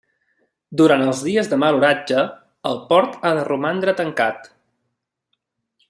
Durant 0.79 1.03
els 1.07 1.19
dies 1.27 1.49
de 1.51 1.59
mal 1.63 1.77
oratge, 1.81 2.23
el 2.71 2.81
port 2.89 3.21
ha 3.31 3.35
de 3.41 3.45
romandre 3.51 3.97
tancat. 4.01 4.49